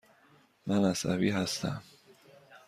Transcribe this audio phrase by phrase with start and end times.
[0.67, 1.81] من عصبی هستم.